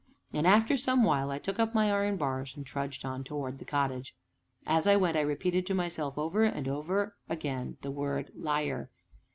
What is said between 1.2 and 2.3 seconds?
I took up my iron